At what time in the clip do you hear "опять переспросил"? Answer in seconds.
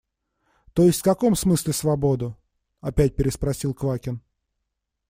2.81-3.75